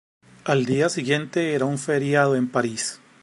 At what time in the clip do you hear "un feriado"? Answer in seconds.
1.65-2.35